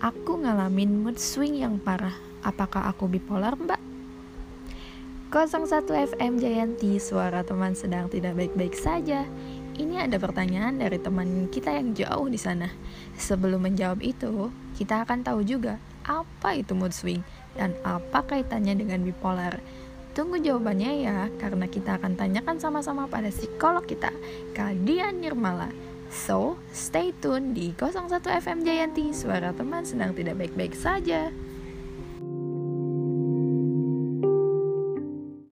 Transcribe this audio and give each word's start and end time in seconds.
Aku 0.00 0.40
ngalamin 0.40 1.04
mood 1.04 1.20
swing 1.20 1.60
yang 1.60 1.76
parah. 1.76 2.16
Apakah 2.40 2.88
aku 2.88 3.04
bipolar, 3.04 3.52
Mbak? 3.52 3.76
01 5.28 6.16
FM 6.16 6.40
Jayanti, 6.40 6.96
suara 6.96 7.44
teman 7.44 7.76
sedang 7.76 8.08
tidak 8.08 8.32
baik-baik 8.32 8.72
saja. 8.80 9.28
Ini 9.76 10.08
ada 10.08 10.16
pertanyaan 10.16 10.80
dari 10.80 10.96
teman 10.96 11.52
kita 11.52 11.76
yang 11.76 11.92
jauh 11.92 12.32
di 12.32 12.40
sana. 12.40 12.72
Sebelum 13.20 13.60
menjawab 13.60 14.00
itu, 14.00 14.48
kita 14.80 15.04
akan 15.04 15.20
tahu 15.20 15.44
juga 15.44 15.76
apa 16.08 16.56
itu 16.56 16.72
mood 16.72 16.96
swing 16.96 17.20
dan 17.52 17.76
apa 17.84 18.24
kaitannya 18.24 18.80
dengan 18.80 19.04
bipolar. 19.04 19.60
Tunggu 20.16 20.40
jawabannya 20.40 20.92
ya, 21.04 21.28
karena 21.36 21.68
kita 21.68 22.00
akan 22.00 22.16
tanyakan 22.16 22.56
sama-sama 22.56 23.04
pada 23.04 23.28
psikolog 23.28 23.84
kita, 23.84 24.16
Kadian 24.56 25.20
Nirmala. 25.20 25.68
So, 26.10 26.58
stay 26.74 27.14
tune 27.22 27.54
di 27.54 27.70
01 27.78 28.18
FM 28.42 28.66
Jayanti, 28.66 29.14
suara 29.14 29.54
teman 29.54 29.86
sedang 29.86 30.10
tidak 30.10 30.42
baik-baik 30.42 30.74
saja. 30.74 31.30